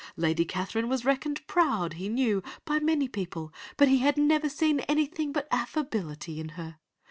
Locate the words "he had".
3.87-4.17